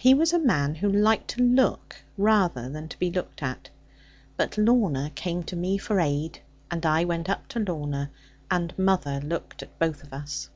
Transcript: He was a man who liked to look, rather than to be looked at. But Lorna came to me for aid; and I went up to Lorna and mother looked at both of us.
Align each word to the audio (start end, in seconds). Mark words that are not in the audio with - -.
He 0.00 0.14
was 0.14 0.32
a 0.32 0.38
man 0.38 0.76
who 0.76 0.90
liked 0.90 1.28
to 1.32 1.42
look, 1.42 1.96
rather 2.16 2.70
than 2.70 2.88
to 2.88 2.98
be 2.98 3.10
looked 3.10 3.42
at. 3.42 3.68
But 4.34 4.56
Lorna 4.56 5.10
came 5.14 5.42
to 5.42 5.56
me 5.56 5.76
for 5.76 6.00
aid; 6.00 6.38
and 6.70 6.86
I 6.86 7.04
went 7.04 7.28
up 7.28 7.48
to 7.48 7.58
Lorna 7.58 8.10
and 8.50 8.72
mother 8.78 9.20
looked 9.20 9.62
at 9.62 9.78
both 9.78 10.02
of 10.02 10.14
us. 10.14 10.48